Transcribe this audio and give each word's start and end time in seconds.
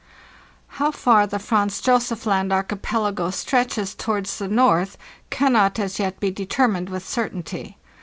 How 0.81 0.89
far 0.89 1.27
the 1.27 1.37
Franz 1.37 1.79
Josef 1.79 2.25
Land 2.25 2.51
archipelago 2.51 3.29
stretches 3.29 3.93
towards 3.93 4.39
the 4.39 4.47
north 4.47 4.97
cannot 5.29 5.77
as 5.77 5.99
yet 5.99 6.19
be 6.19 6.31
determined 6.31 6.89
with 6.89 7.07
certainty. 7.07 7.77